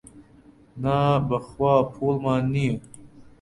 نا 0.81 0.95
بەخوا 1.27 1.73
پووڵمان 1.93 2.43
نییە. 2.53 2.75